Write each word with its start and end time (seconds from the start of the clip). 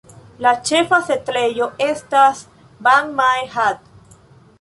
La 0.43 0.51
ĉefa 0.69 0.97
setlejo 1.09 1.67
estas 1.87 2.39
Ban 2.89 3.13
Mae 3.21 3.45
Hat. 3.57 3.85